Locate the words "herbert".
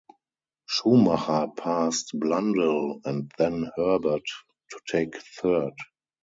3.77-4.25